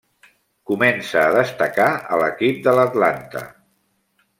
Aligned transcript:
Comença 0.71 1.21
a 1.25 1.35
destacar 1.37 1.89
a 2.17 2.21
l'equip 2.25 2.67
de 2.69 2.77
l'Atlanta. 2.81 3.49